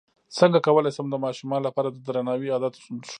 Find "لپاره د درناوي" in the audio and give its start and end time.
1.67-2.49